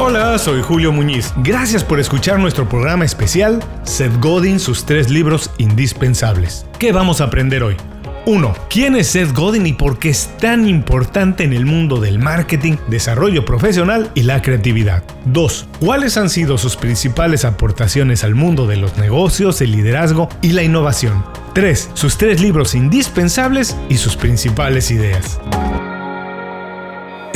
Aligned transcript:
Hola, 0.00 0.38
soy 0.38 0.62
Julio 0.62 0.92
Muñiz. 0.92 1.32
Gracias 1.38 1.82
por 1.82 1.98
escuchar 1.98 2.38
nuestro 2.38 2.68
programa 2.68 3.04
especial 3.04 3.58
Seth 3.82 4.16
Godin, 4.20 4.60
sus 4.60 4.86
tres 4.86 5.10
libros 5.10 5.50
indispensables. 5.58 6.66
¿Qué 6.78 6.92
vamos 6.92 7.20
a 7.20 7.24
aprender 7.24 7.64
hoy? 7.64 7.76
1. 8.24 8.54
¿Quién 8.70 8.94
es 8.94 9.08
Seth 9.08 9.32
Godin 9.32 9.66
y 9.66 9.72
por 9.72 9.98
qué 9.98 10.10
es 10.10 10.30
tan 10.38 10.68
importante 10.68 11.42
en 11.42 11.52
el 11.52 11.66
mundo 11.66 11.98
del 11.98 12.20
marketing, 12.20 12.76
desarrollo 12.86 13.44
profesional 13.44 14.12
y 14.14 14.22
la 14.22 14.40
creatividad? 14.40 15.02
2. 15.24 15.66
¿Cuáles 15.80 16.16
han 16.16 16.30
sido 16.30 16.58
sus 16.58 16.76
principales 16.76 17.44
aportaciones 17.44 18.22
al 18.22 18.36
mundo 18.36 18.68
de 18.68 18.76
los 18.76 18.98
negocios, 18.98 19.60
el 19.62 19.72
liderazgo 19.72 20.28
y 20.42 20.52
la 20.52 20.62
innovación? 20.62 21.24
3. 21.54 21.90
Sus 21.94 22.18
tres 22.18 22.40
libros 22.40 22.76
indispensables 22.76 23.76
y 23.88 23.96
sus 23.96 24.16
principales 24.16 24.92
ideas. 24.92 25.40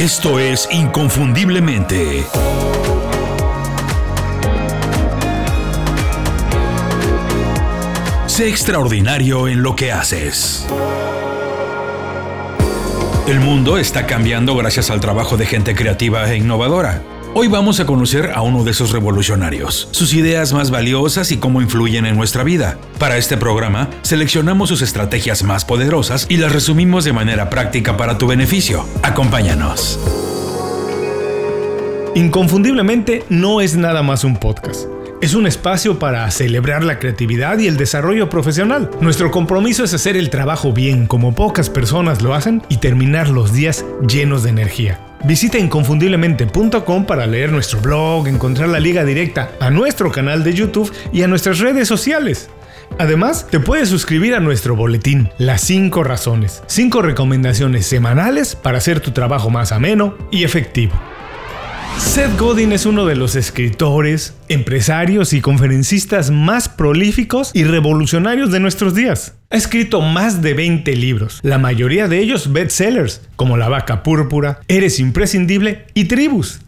Esto 0.03 0.41
es 0.41 0.69
Inconfundiblemente. 0.73 2.25
Sé 8.27 8.49
extraordinario 8.49 9.47
en 9.47 9.63
lo 9.63 9.77
que 9.77 9.93
haces. 9.93 10.67
El 13.29 13.39
mundo 13.39 13.79
está 13.79 14.05
cambiando 14.05 14.57
gracias 14.57 14.91
al 14.91 14.99
trabajo 14.99 15.37
de 15.37 15.47
gente 15.47 15.77
creativa 15.77 16.29
e 16.33 16.37
innovadora. 16.39 17.01
Hoy 17.35 17.49
vamos 17.49 17.81
a 17.81 17.87
conocer 17.87 18.33
a 18.35 18.43
uno 18.43 18.63
de 18.63 18.73
esos 18.73 18.93
revolucionarios, 18.93 19.89
sus 19.91 20.13
ideas 20.13 20.53
más 20.53 20.71
valiosas 20.71 21.33
y 21.33 21.39
cómo 21.39 21.63
influyen 21.63 22.05
en 22.05 22.15
nuestra 22.15 22.45
vida. 22.45 22.77
Para 22.99 23.17
este 23.17 23.39
programa, 23.39 23.89
seleccionamos 24.03 24.69
sus 24.69 24.83
estrategias 24.83 25.43
más 25.43 25.65
poderosas 25.65 26.27
y 26.29 26.37
las 26.37 26.53
resumimos 26.53 27.05
de 27.05 27.15
manera 27.15 27.49
práctica 27.49 27.97
para 27.97 28.19
tu 28.19 28.27
beneficio. 28.27 28.85
Acompáñanos. 29.03 29.99
Inconfundiblemente 32.15 33.25
no 33.31 33.63
es 33.63 33.77
nada 33.77 34.03
más 34.03 34.25
un 34.25 34.37
podcast. 34.37 34.87
Es 35.23 35.33
un 35.33 35.47
espacio 35.47 35.99
para 35.99 36.31
celebrar 36.31 36.85
la 36.85 36.99
creatividad 36.99 37.59
y 37.59 37.67
el 37.67 37.79
desarrollo 37.79 38.29
profesional. 38.29 38.91
Nuestro 39.01 39.31
compromiso 39.31 39.85
es 39.85 39.95
hacer 39.95 40.19
el 40.19 40.29
trabajo 40.29 40.75
bien, 40.75 41.07
como 41.07 41.35
pocas 41.35 41.71
personas 41.71 42.21
lo 42.21 42.35
hacen, 42.35 42.63
y 42.69 42.77
terminar 42.77 43.31
los 43.31 43.55
días 43.55 43.87
llenos 44.07 44.43
de 44.43 44.51
energía. 44.51 45.01
Visita 45.25 45.59
inconfundiblemente.com 45.59 47.05
para 47.07 47.27
leer 47.27 47.53
nuestro 47.53 47.81
blog, 47.81 48.27
encontrar 48.27 48.69
la 48.69 48.81
liga 48.81 49.05
directa 49.05 49.53
a 49.61 49.71
nuestro 49.71 50.11
canal 50.11 50.43
de 50.43 50.53
YouTube 50.53 50.93
y 51.13 51.23
a 51.23 51.29
nuestras 51.29 51.61
redes 51.61 51.87
sociales. 51.87 52.51
Además, 52.99 53.47
te 53.49 53.61
puedes 53.61 53.89
suscribir 53.89 54.35
a 54.35 54.41
nuestro 54.41 54.77
boletín, 54.77 55.31
Las 55.39 55.63
5 55.63 56.03
Razones. 56.03 56.63
5 56.67 57.03
recomendaciones 57.03 57.87
semanales 57.87 58.57
para 58.57 58.79
hacer 58.79 59.01
tu 59.01 59.13
trabajo 59.13 59.49
más 59.49 59.73
ameno 59.73 60.15
y 60.31 60.45
efectivo. 60.45 60.93
Seth 61.99 62.39
Godin 62.39 62.73
es 62.73 62.87
uno 62.87 63.07
de 63.07 63.17
los 63.17 63.37
escritores, 63.37 64.35
empresarios 64.49 65.33
y 65.33 65.41
conferencistas 65.41 66.31
más 66.31 66.69
prolíficos 66.69 67.51
y 67.55 67.65
revolucionarios 67.65 68.51
de 68.51 68.61
nuestros 68.61 68.95
días. 68.95 69.35
Ha 69.51 69.57
escrito 69.57 70.01
más 70.01 70.43
de 70.43 70.55
20 70.55 70.95
libros, 70.97 71.41
la 71.43 71.59
mayoría 71.59 72.09
de 72.09 72.19
ellos 72.19 72.53
bestsellers, 72.53 73.23
como 73.37 73.57
La 73.57 73.69
vaca 73.69 74.03
púrpura, 74.03 74.61
Eres 74.69 74.99
imprescindible 74.99 75.87
y 75.95 76.05
Tribus. 76.05 76.61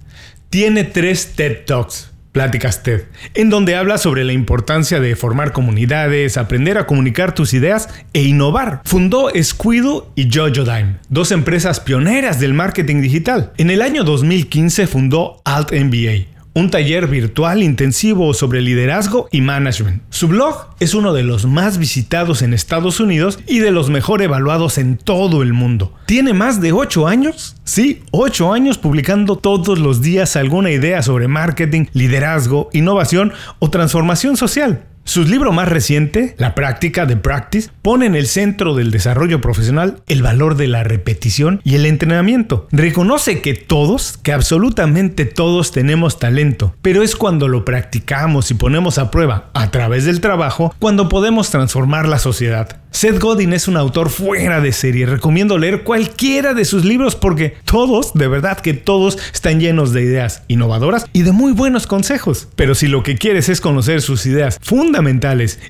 Tiene 0.50 0.84
tres 0.84 1.32
TED 1.34 1.64
Talks, 1.66 2.10
Pláticas 2.34 2.82
TED, 2.82 3.02
en 3.34 3.48
donde 3.48 3.76
habla 3.76 3.96
sobre 3.96 4.24
la 4.24 4.32
importancia 4.32 4.98
de 4.98 5.14
formar 5.14 5.52
comunidades, 5.52 6.36
aprender 6.36 6.78
a 6.78 6.84
comunicar 6.84 7.32
tus 7.32 7.54
ideas 7.54 7.88
e 8.12 8.24
innovar. 8.24 8.82
Fundó 8.84 9.30
Squido 9.40 10.10
y 10.16 10.28
Jojo 10.34 10.64
Dime, 10.64 10.96
dos 11.08 11.30
empresas 11.30 11.78
pioneras 11.78 12.40
del 12.40 12.52
marketing 12.52 13.02
digital. 13.02 13.52
En 13.56 13.70
el 13.70 13.82
año 13.82 14.02
2015 14.02 14.88
fundó 14.88 15.42
Alt 15.44 15.70
MBA, 15.70 16.33
un 16.54 16.70
taller 16.70 17.08
virtual 17.08 17.62
intensivo 17.62 18.32
sobre 18.32 18.60
liderazgo 18.60 19.28
y 19.32 19.40
management. 19.40 20.02
Su 20.10 20.28
blog 20.28 20.68
es 20.78 20.94
uno 20.94 21.12
de 21.12 21.24
los 21.24 21.46
más 21.46 21.78
visitados 21.78 22.42
en 22.42 22.54
Estados 22.54 23.00
Unidos 23.00 23.40
y 23.46 23.58
de 23.58 23.72
los 23.72 23.90
mejor 23.90 24.22
evaluados 24.22 24.78
en 24.78 24.96
todo 24.96 25.42
el 25.42 25.52
mundo. 25.52 25.92
Tiene 26.06 26.32
más 26.32 26.60
de 26.60 26.72
8 26.72 27.08
años, 27.08 27.56
sí, 27.64 28.02
8 28.12 28.52
años 28.52 28.78
publicando 28.78 29.36
todos 29.36 29.80
los 29.80 30.00
días 30.00 30.36
alguna 30.36 30.70
idea 30.70 31.02
sobre 31.02 31.26
marketing, 31.26 31.86
liderazgo, 31.92 32.70
innovación 32.72 33.32
o 33.58 33.70
transformación 33.70 34.36
social. 34.36 34.86
Su 35.06 35.22
libro 35.22 35.52
más 35.52 35.68
reciente, 35.68 36.34
La 36.38 36.54
práctica 36.54 37.04
de 37.04 37.18
Practice, 37.18 37.68
pone 37.82 38.06
en 38.06 38.14
el 38.14 38.26
centro 38.26 38.74
del 38.74 38.90
desarrollo 38.90 39.38
profesional 39.42 39.98
el 40.08 40.22
valor 40.22 40.56
de 40.56 40.66
la 40.66 40.82
repetición 40.82 41.60
y 41.62 41.74
el 41.74 41.84
entrenamiento. 41.84 42.66
Reconoce 42.72 43.42
que 43.42 43.52
todos, 43.52 44.18
que 44.22 44.32
absolutamente 44.32 45.26
todos 45.26 45.72
tenemos 45.72 46.18
talento, 46.18 46.74
pero 46.80 47.02
es 47.02 47.16
cuando 47.16 47.48
lo 47.48 47.66
practicamos 47.66 48.50
y 48.50 48.54
ponemos 48.54 48.96
a 48.96 49.10
prueba 49.10 49.50
a 49.52 49.70
través 49.70 50.06
del 50.06 50.22
trabajo 50.22 50.74
cuando 50.78 51.10
podemos 51.10 51.50
transformar 51.50 52.08
la 52.08 52.18
sociedad. 52.18 52.80
Seth 52.90 53.18
Godin 53.18 53.52
es 53.52 53.66
un 53.66 53.76
autor 53.76 54.08
fuera 54.08 54.60
de 54.60 54.70
serie. 54.70 55.04
Recomiendo 55.04 55.58
leer 55.58 55.82
cualquiera 55.82 56.54
de 56.54 56.64
sus 56.64 56.84
libros 56.84 57.16
porque 57.16 57.56
todos, 57.64 58.14
de 58.14 58.28
verdad 58.28 58.60
que 58.60 58.72
todos, 58.72 59.18
están 59.32 59.58
llenos 59.58 59.92
de 59.92 60.02
ideas 60.02 60.44
innovadoras 60.46 61.04
y 61.12 61.22
de 61.22 61.32
muy 61.32 61.50
buenos 61.50 61.88
consejos. 61.88 62.46
Pero 62.54 62.76
si 62.76 62.86
lo 62.86 63.02
que 63.02 63.16
quieres 63.16 63.48
es 63.48 63.60
conocer 63.60 64.00
sus 64.00 64.26
ideas 64.26 64.60
fundamentales 64.62 64.93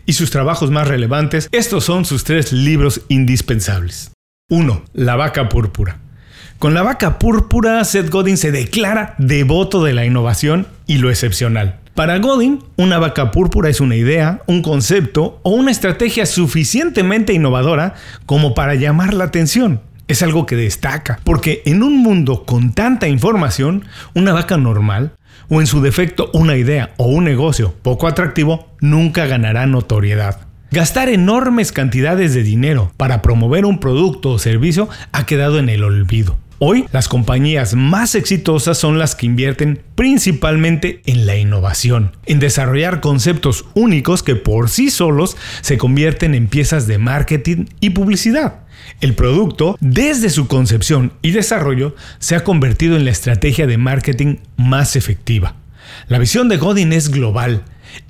y 0.07 0.13
sus 0.13 0.31
trabajos 0.31 0.71
más 0.71 0.89
relevantes, 0.89 1.49
estos 1.53 1.85
son 1.85 2.05
sus 2.05 2.25
tres 2.25 2.53
libros 2.53 3.03
indispensables. 3.09 4.13
1. 4.51 4.85
La 4.93 5.17
vaca 5.17 5.49
púrpura. 5.49 5.99
Con 6.59 6.75
la 6.75 6.83
vaca 6.83 7.19
púrpura, 7.19 7.83
Seth 7.85 8.11
Godin 8.11 8.37
se 8.37 8.53
declara 8.53 9.15
devoto 9.19 9.83
de 9.83 9.95
la 9.95 10.05
innovación 10.05 10.67
y 10.87 10.99
lo 10.99 11.11
excepcional. 11.11 11.81
Para 11.95 12.19
Godin, 12.19 12.63
una 12.77 12.99
vaca 12.99 13.31
púrpura 13.31 13.71
es 13.71 13.81
una 13.81 13.97
idea, 13.97 14.43
un 14.47 14.63
concepto 14.63 15.41
o 15.43 15.51
una 15.51 15.71
estrategia 15.71 16.27
suficientemente 16.27 17.33
innovadora 17.33 17.95
como 18.27 18.55
para 18.55 18.75
llamar 18.75 19.15
la 19.15 19.25
atención. 19.25 19.81
Es 20.07 20.23
algo 20.23 20.45
que 20.45 20.57
destaca, 20.57 21.21
porque 21.25 21.63
en 21.65 21.83
un 21.83 22.03
mundo 22.03 22.45
con 22.45 22.75
tanta 22.75 23.09
información, 23.09 23.85
una 24.15 24.33
vaca 24.33 24.59
normal, 24.59 25.13
o 25.49 25.61
en 25.61 25.67
su 25.67 25.81
defecto 25.81 26.31
una 26.33 26.57
idea 26.57 26.95
o 26.97 27.07
un 27.09 27.25
negocio 27.25 27.75
poco 27.83 28.07
atractivo, 28.07 28.69
nunca 28.81 29.27
ganará 29.27 29.67
notoriedad. 29.67 30.41
Gastar 30.71 31.09
enormes 31.09 31.71
cantidades 31.71 32.35
de 32.35 32.43
dinero 32.43 32.93
para 32.97 33.23
promover 33.23 33.65
un 33.65 33.79
producto 33.79 34.31
o 34.31 34.39
servicio 34.39 34.89
ha 35.13 35.25
quedado 35.25 35.59
en 35.59 35.69
el 35.69 35.85
olvido. 35.85 36.37
Hoy 36.61 36.87
las 36.93 37.09
compañías 37.09 37.75
más 37.75 38.15
exitosas 38.15 38.79
son 38.79 38.99
las 38.99 39.17
que 39.17 39.27
invierten 39.27 39.83
principalmente 39.97 41.03
en 41.05 41.27
la 41.27 41.37
innovación, 41.37 42.17
en 42.27 42.39
desarrollar 42.39 43.01
conceptos 43.01 43.65
únicos 43.75 44.23
que 44.23 44.37
por 44.37 44.71
sí 44.71 44.89
solos 44.89 45.37
se 45.63 45.79
convierten 45.79 46.35
en 46.35 46.47
piezas 46.47 46.87
de 46.87 46.99
marketing 46.99 47.67
y 47.81 47.91
publicidad. 47.91 48.61
El 49.01 49.15
producto, 49.15 49.77
desde 49.81 50.31
su 50.31 50.47
concepción 50.47 51.13
y 51.23 51.33
desarrollo, 51.33 51.97
se 52.21 52.37
ha 52.37 52.45
convertido 52.45 52.97
en 52.97 53.05
la 53.05 53.11
estrategia 53.11 53.67
de 53.67 53.79
marketing 53.79 54.37
más 54.57 54.95
efectiva. 54.95 55.57
La 56.09 56.19
visión 56.19 56.49
de 56.49 56.57
Godin 56.57 56.93
es 56.93 57.11
global, 57.11 57.63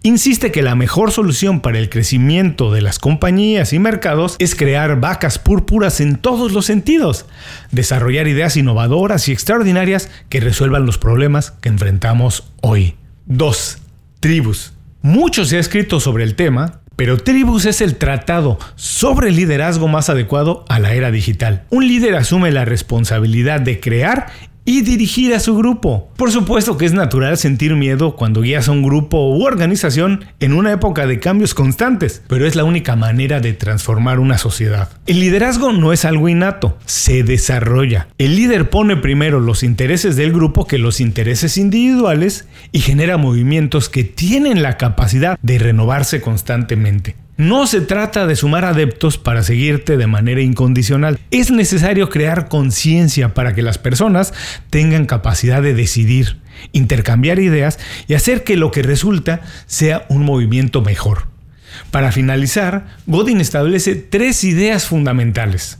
insiste 0.03 0.53
que 0.53 0.63
la 0.63 0.75
mejor 0.75 1.11
solución 1.11 1.61
para 1.61 1.79
el 1.79 1.91
crecimiento 1.91 2.73
de 2.73 2.83
las 2.83 2.99
compañías 2.99 3.73
y 3.73 3.79
mercados 3.79 4.37
es 4.39 4.55
crear 4.55 5.01
vacas 5.01 5.39
púrpuras 5.39 6.01
en 6.01 6.17
todos 6.17 6.53
los 6.53 6.67
sentidos, 6.67 7.27
desarrollar 7.71 8.29
ideas 8.29 8.57
innovadoras 8.57 9.29
y 9.29 9.33
extraordinarias 9.33 10.11
que 10.29 10.41
resuelvan 10.41 10.87
los 10.87 10.99
problemas 10.99 11.53
que 11.61 11.69
enfrentamos 11.69 12.51
hoy. 12.61 12.97
2. 13.27 13.79
Tribus. 14.21 14.73
Mucho 15.03 15.45
se 15.45 15.57
ha 15.57 15.61
escrito 15.61 16.01
sobre 16.01 16.25
el 16.25 16.35
tema, 16.35 16.81
pero 16.97 17.19
Tribus 17.19 17.67
es 17.67 17.81
el 17.81 17.97
tratado 17.97 18.59
sobre 18.77 19.29
el 19.29 19.37
liderazgo 19.37 19.89
más 19.89 20.09
adecuado 20.09 20.65
a 20.69 20.79
la 20.79 20.95
era 20.95 21.11
digital. 21.11 21.65
Un 21.71 21.89
líder 21.89 22.15
asume 22.15 22.53
la 22.53 22.65
responsabilidad 22.65 23.61
de 23.61 23.81
crear 23.81 24.29
y 24.65 24.83
dirigir 24.83 25.35
a 25.35 25.41
su 25.41 25.57
grupo. 25.57 26.11
Por 26.17 26.31
supuesto 26.31 26.79
que 26.79 26.87
es 26.87 26.93
natural 26.93 27.37
sentir 27.37 27.75
miedo 27.75 28.17
cuando 28.17 28.41
guías 28.41 28.69
a 28.69 28.73
un 28.73 28.83
grupo 28.83 29.37
u 29.37 29.45
organización 29.45 30.25
en 30.41 30.53
una 30.53 30.73
época 30.73 31.07
de 31.07 31.21
cambios 31.21 31.55
constantes, 31.55 32.23
pero 32.29 32.47
es 32.47 32.57
la 32.57 32.65
única 32.65 32.97
manera 32.97 33.41
de 33.41 33.53
transformar 33.53 34.19
una 34.19 34.39
sociedad. 34.39 34.89
El 35.07 35.21
liderazgo 35.21 35.73
no 35.73 35.93
es 35.93 36.05
algo 36.05 36.29
innato, 36.29 36.79
se 36.87 37.23
desarrolla. 37.23 38.09
El 38.19 38.37
líder 38.37 38.71
pone 38.71 38.97
primero 38.97 39.41
los 39.41 39.63
intereses 39.63 40.17
del 40.17 40.33
grupo 40.33 40.67
que 40.67 40.79
los 40.79 41.01
intereses 41.01 41.59
individuales 41.59 42.49
y 42.73 42.81
genera 42.81 43.17
movimientos 43.17 43.89
que 43.89 44.05
tienen 44.05 44.63
la 44.63 44.77
capacidad 44.77 45.39
de 45.43 45.59
renovarse 45.59 46.21
constantemente. 46.21 47.17
No 47.37 47.67
se 47.67 47.81
trata 47.81 48.29
de 48.29 48.37
sumar 48.37 48.65
adeptos 48.65 49.19
para 49.19 49.43
seguirte 49.43 49.97
de 49.97 50.07
manera 50.07 50.41
incondicional. 50.41 51.19
Es 51.33 51.51
necesario 51.51 52.09
crear 52.09 52.47
conciencia 52.49 53.35
para 53.35 53.55
que 53.55 53.63
las 53.63 53.77
personas 53.77 54.33
tengan 54.71 55.07
capacidad 55.07 55.61
de 55.61 55.75
decidir, 55.75 56.37
intercambiar 56.71 57.41
ideas 57.41 57.81
y 58.07 58.15
hacer 58.15 58.45
que 58.45 58.57
lo 58.57 58.71
que 58.71 58.83
resulta 58.83 59.41
sea 59.67 60.07
un 60.09 60.25
movimiento 60.25 60.81
mejor. 60.81 61.27
Para 61.91 62.13
finalizar, 62.13 62.87
Godin 63.07 63.41
establece 63.41 63.97
tres 63.97 64.45
ideas 64.45 64.87
fundamentales. 64.87 65.79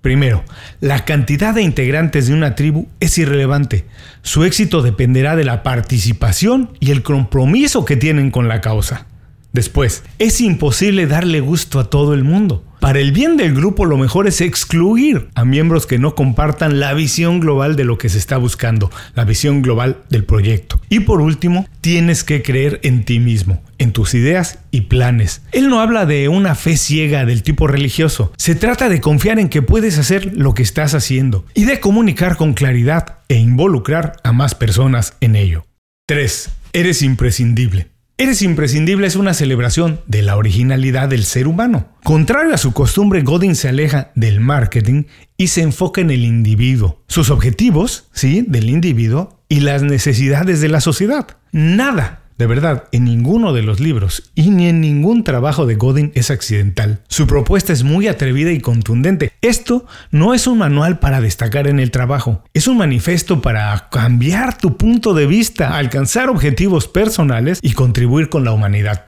Primero, 0.00 0.42
la 0.80 1.04
cantidad 1.04 1.54
de 1.54 1.60
integrantes 1.60 2.28
de 2.28 2.32
una 2.32 2.54
tribu 2.54 2.88
es 2.98 3.18
irrelevante. 3.18 3.84
Su 4.22 4.44
éxito 4.44 4.80
dependerá 4.80 5.36
de 5.36 5.44
la 5.44 5.62
participación 5.62 6.70
y 6.80 6.92
el 6.92 7.02
compromiso 7.02 7.84
que 7.84 7.96
tienen 7.96 8.30
con 8.30 8.48
la 8.48 8.62
causa. 8.62 9.07
Después, 9.52 10.04
es 10.18 10.40
imposible 10.40 11.06
darle 11.06 11.40
gusto 11.40 11.80
a 11.80 11.90
todo 11.90 12.14
el 12.14 12.24
mundo. 12.24 12.64
Para 12.80 13.00
el 13.00 13.10
bien 13.10 13.36
del 13.36 13.54
grupo 13.54 13.86
lo 13.86 13.96
mejor 13.96 14.28
es 14.28 14.40
excluir 14.40 15.28
a 15.34 15.44
miembros 15.44 15.86
que 15.86 15.98
no 15.98 16.14
compartan 16.14 16.78
la 16.78 16.94
visión 16.94 17.40
global 17.40 17.74
de 17.74 17.84
lo 17.84 17.98
que 17.98 18.08
se 18.08 18.18
está 18.18 18.36
buscando, 18.36 18.90
la 19.16 19.24
visión 19.24 19.62
global 19.62 19.98
del 20.10 20.24
proyecto. 20.24 20.80
Y 20.88 21.00
por 21.00 21.20
último, 21.20 21.66
tienes 21.80 22.22
que 22.22 22.42
creer 22.42 22.78
en 22.84 23.04
ti 23.04 23.18
mismo, 23.18 23.60
en 23.78 23.92
tus 23.92 24.14
ideas 24.14 24.60
y 24.70 24.82
planes. 24.82 25.42
Él 25.50 25.68
no 25.68 25.80
habla 25.80 26.06
de 26.06 26.28
una 26.28 26.54
fe 26.54 26.76
ciega 26.76 27.24
del 27.24 27.42
tipo 27.42 27.66
religioso, 27.66 28.32
se 28.36 28.54
trata 28.54 28.88
de 28.88 29.00
confiar 29.00 29.40
en 29.40 29.48
que 29.48 29.62
puedes 29.62 29.98
hacer 29.98 30.36
lo 30.36 30.54
que 30.54 30.62
estás 30.62 30.94
haciendo 30.94 31.44
y 31.54 31.64
de 31.64 31.80
comunicar 31.80 32.36
con 32.36 32.54
claridad 32.54 33.18
e 33.28 33.34
involucrar 33.34 34.14
a 34.22 34.32
más 34.32 34.54
personas 34.54 35.14
en 35.20 35.34
ello. 35.34 35.64
3. 36.06 36.50
Eres 36.72 37.02
imprescindible. 37.02 37.88
Eres 38.20 38.42
imprescindible 38.42 39.06
es 39.06 39.14
una 39.14 39.32
celebración 39.32 40.00
de 40.08 40.22
la 40.22 40.36
originalidad 40.36 41.08
del 41.08 41.22
ser 41.22 41.46
humano. 41.46 41.86
Contrario 42.02 42.52
a 42.52 42.58
su 42.58 42.72
costumbre, 42.72 43.22
Godin 43.22 43.54
se 43.54 43.68
aleja 43.68 44.10
del 44.16 44.40
marketing 44.40 45.04
y 45.36 45.46
se 45.46 45.62
enfoca 45.62 46.00
en 46.00 46.10
el 46.10 46.24
individuo, 46.24 47.00
sus 47.06 47.30
objetivos, 47.30 48.08
sí, 48.12 48.44
del 48.48 48.70
individuo 48.70 49.38
y 49.48 49.60
las 49.60 49.84
necesidades 49.84 50.60
de 50.60 50.68
la 50.68 50.80
sociedad. 50.80 51.28
Nada 51.52 52.27
de 52.38 52.46
verdad, 52.46 52.84
en 52.92 53.04
ninguno 53.04 53.52
de 53.52 53.62
los 53.62 53.80
libros 53.80 54.30
y 54.36 54.50
ni 54.50 54.68
en 54.68 54.80
ningún 54.80 55.24
trabajo 55.24 55.66
de 55.66 55.74
Godin 55.74 56.12
es 56.14 56.30
accidental. 56.30 57.02
Su 57.08 57.26
propuesta 57.26 57.72
es 57.72 57.82
muy 57.82 58.06
atrevida 58.06 58.52
y 58.52 58.60
contundente. 58.60 59.32
Esto 59.40 59.86
no 60.12 60.34
es 60.34 60.46
un 60.46 60.58
manual 60.58 61.00
para 61.00 61.20
destacar 61.20 61.66
en 61.66 61.80
el 61.80 61.90
trabajo, 61.90 62.44
es 62.54 62.68
un 62.68 62.78
manifiesto 62.78 63.42
para 63.42 63.88
cambiar 63.90 64.56
tu 64.56 64.76
punto 64.76 65.14
de 65.14 65.26
vista, 65.26 65.76
alcanzar 65.76 66.30
objetivos 66.30 66.86
personales 66.86 67.58
y 67.60 67.72
contribuir 67.72 68.28
con 68.28 68.44
la 68.44 68.52
humanidad. 68.52 69.06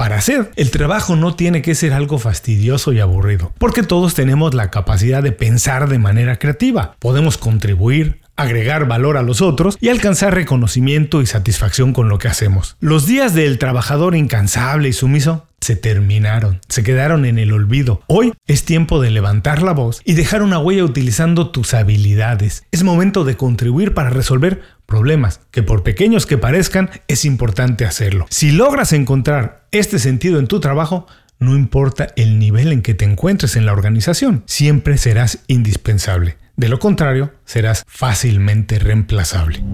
Para 0.00 0.16
hacer, 0.16 0.50
el 0.56 0.70
trabajo 0.70 1.14
no 1.14 1.34
tiene 1.34 1.60
que 1.60 1.74
ser 1.74 1.92
algo 1.92 2.18
fastidioso 2.18 2.94
y 2.94 3.00
aburrido, 3.00 3.52
porque 3.58 3.82
todos 3.82 4.14
tenemos 4.14 4.54
la 4.54 4.70
capacidad 4.70 5.22
de 5.22 5.32
pensar 5.32 5.90
de 5.90 5.98
manera 5.98 6.38
creativa. 6.38 6.96
Podemos 7.00 7.36
contribuir, 7.36 8.22
agregar 8.40 8.86
valor 8.86 9.16
a 9.16 9.22
los 9.22 9.42
otros 9.42 9.76
y 9.80 9.88
alcanzar 9.88 10.34
reconocimiento 10.34 11.22
y 11.22 11.26
satisfacción 11.26 11.92
con 11.92 12.08
lo 12.08 12.18
que 12.18 12.28
hacemos. 12.28 12.76
Los 12.80 13.06
días 13.06 13.34
del 13.34 13.58
trabajador 13.58 14.14
incansable 14.14 14.88
y 14.88 14.92
sumiso 14.92 15.46
se 15.60 15.76
terminaron, 15.76 16.60
se 16.68 16.82
quedaron 16.82 17.24
en 17.26 17.38
el 17.38 17.52
olvido. 17.52 18.02
Hoy 18.06 18.32
es 18.46 18.64
tiempo 18.64 19.00
de 19.00 19.10
levantar 19.10 19.62
la 19.62 19.72
voz 19.72 20.00
y 20.04 20.14
dejar 20.14 20.42
una 20.42 20.58
huella 20.58 20.84
utilizando 20.84 21.50
tus 21.50 21.74
habilidades. 21.74 22.64
Es 22.72 22.82
momento 22.82 23.24
de 23.24 23.36
contribuir 23.36 23.92
para 23.92 24.10
resolver 24.10 24.62
problemas, 24.86 25.40
que 25.50 25.62
por 25.62 25.82
pequeños 25.82 26.26
que 26.26 26.38
parezcan, 26.38 26.90
es 27.08 27.24
importante 27.24 27.84
hacerlo. 27.84 28.26
Si 28.30 28.50
logras 28.50 28.92
encontrar 28.92 29.66
este 29.70 29.98
sentido 29.98 30.38
en 30.38 30.48
tu 30.48 30.60
trabajo, 30.60 31.06
no 31.38 31.54
importa 31.56 32.08
el 32.16 32.38
nivel 32.38 32.72
en 32.72 32.82
que 32.82 32.94
te 32.94 33.04
encuentres 33.04 33.56
en 33.56 33.66
la 33.66 33.72
organización, 33.72 34.42
siempre 34.46 34.98
serás 34.98 35.38
indispensable. 35.46 36.36
De 36.60 36.68
lo 36.68 36.78
contrario, 36.78 37.32
serás 37.46 37.84
fácilmente 37.86 38.78
reemplazable. 38.78 39.64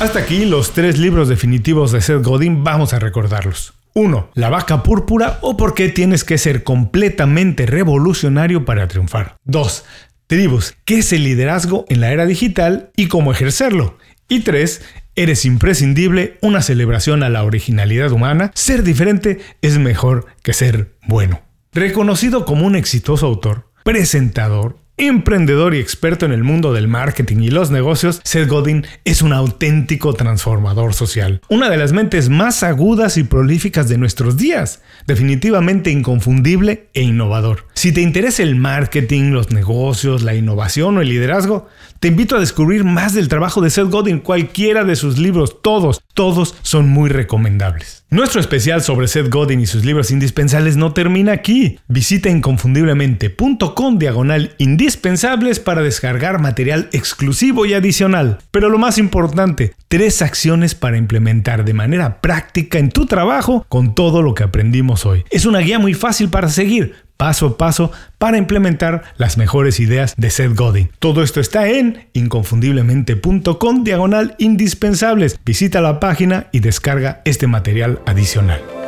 Hasta 0.00 0.18
aquí 0.18 0.46
los 0.46 0.72
tres 0.72 0.98
libros 0.98 1.28
definitivos 1.28 1.92
de 1.92 2.00
Seth 2.00 2.24
Godin, 2.24 2.64
vamos 2.64 2.92
a 2.92 2.98
recordarlos. 2.98 3.74
1. 3.94 4.32
La 4.34 4.48
vaca 4.48 4.82
púrpura 4.82 5.38
o 5.42 5.56
por 5.56 5.74
qué 5.74 5.90
tienes 5.90 6.24
que 6.24 6.38
ser 6.38 6.64
completamente 6.64 7.66
revolucionario 7.66 8.64
para 8.64 8.88
triunfar. 8.88 9.36
2. 9.44 9.84
Tribus, 10.26 10.74
qué 10.84 10.98
es 10.98 11.12
el 11.12 11.22
liderazgo 11.22 11.84
en 11.88 12.00
la 12.00 12.10
era 12.10 12.26
digital 12.26 12.90
y 12.96 13.06
cómo 13.06 13.30
ejercerlo. 13.30 13.96
Y 14.28 14.40
3. 14.40 14.82
Eres 15.14 15.44
imprescindible, 15.44 16.36
una 16.42 16.62
celebración 16.62 17.22
a 17.22 17.28
la 17.28 17.44
originalidad 17.44 18.10
humana. 18.10 18.50
Ser 18.56 18.82
diferente 18.82 19.38
es 19.62 19.78
mejor 19.78 20.26
que 20.42 20.52
ser 20.52 20.96
bueno. 21.06 21.42
Reconocido 21.72 22.44
como 22.44 22.66
un 22.66 22.74
exitoso 22.74 23.26
autor, 23.26 23.67
presentador, 23.88 24.76
emprendedor 24.98 25.74
y 25.74 25.78
experto 25.78 26.26
en 26.26 26.32
el 26.32 26.44
mundo 26.44 26.74
del 26.74 26.88
marketing 26.88 27.38
y 27.38 27.48
los 27.48 27.70
negocios, 27.70 28.20
Seth 28.22 28.46
Godin 28.46 28.84
es 29.06 29.22
un 29.22 29.32
auténtico 29.32 30.12
transformador 30.12 30.92
social. 30.92 31.40
Una 31.48 31.70
de 31.70 31.78
las 31.78 31.94
mentes 31.94 32.28
más 32.28 32.62
agudas 32.62 33.16
y 33.16 33.24
prolíficas 33.24 33.88
de 33.88 33.96
nuestros 33.96 34.36
días. 34.36 34.82
Definitivamente 35.06 35.90
inconfundible 35.90 36.90
e 36.92 37.00
innovador. 37.00 37.64
Si 37.72 37.92
te 37.92 38.02
interesa 38.02 38.42
el 38.42 38.56
marketing, 38.56 39.30
los 39.30 39.52
negocios, 39.52 40.22
la 40.22 40.34
innovación 40.34 40.98
o 40.98 41.00
el 41.00 41.08
liderazgo, 41.08 41.66
te 41.98 42.08
invito 42.08 42.36
a 42.36 42.40
descubrir 42.40 42.84
más 42.84 43.14
del 43.14 43.28
trabajo 43.28 43.62
de 43.62 43.70
Seth 43.70 43.88
Godin, 43.88 44.18
cualquiera 44.18 44.84
de 44.84 44.96
sus 44.96 45.16
libros, 45.16 45.62
todos, 45.62 46.02
todos 46.12 46.56
son 46.60 46.90
muy 46.90 47.08
recomendables. 47.08 47.97
Nuestro 48.10 48.40
especial 48.40 48.80
sobre 48.80 49.06
Seth 49.06 49.28
Godin 49.28 49.60
y 49.60 49.66
sus 49.66 49.84
libros 49.84 50.10
indispensables 50.10 50.78
no 50.78 50.94
termina 50.94 51.32
aquí. 51.32 51.78
Visita 51.88 52.30
inconfundiblemente.com 52.30 53.98
diagonal 53.98 54.54
indispensables 54.56 55.60
para 55.60 55.82
descargar 55.82 56.40
material 56.40 56.88
exclusivo 56.92 57.66
y 57.66 57.74
adicional. 57.74 58.38
Pero 58.50 58.70
lo 58.70 58.78
más 58.78 58.96
importante, 58.96 59.74
tres 59.88 60.22
acciones 60.22 60.74
para 60.74 60.96
implementar 60.96 61.66
de 61.66 61.74
manera 61.74 62.22
práctica 62.22 62.78
en 62.78 62.88
tu 62.88 63.04
trabajo 63.04 63.66
con 63.68 63.94
todo 63.94 64.22
lo 64.22 64.34
que 64.34 64.44
aprendimos 64.44 65.04
hoy. 65.04 65.26
Es 65.28 65.44
una 65.44 65.58
guía 65.58 65.78
muy 65.78 65.92
fácil 65.92 66.30
para 66.30 66.48
seguir 66.48 66.94
paso 67.18 67.46
a 67.46 67.58
paso 67.58 67.92
para 68.16 68.38
implementar 68.38 69.02
las 69.18 69.36
mejores 69.36 69.80
ideas 69.80 70.14
de 70.16 70.30
Seth 70.30 70.54
Godin. 70.54 70.90
Todo 70.98 71.22
esto 71.22 71.40
está 71.40 71.68
en 71.68 72.08
inconfundiblemente.com 72.14 73.84
diagonal 73.84 74.34
indispensables. 74.38 75.38
Visita 75.44 75.82
la 75.82 76.00
página 76.00 76.46
y 76.52 76.60
descarga 76.60 77.20
este 77.26 77.46
material 77.46 78.00
adicional. 78.06 78.87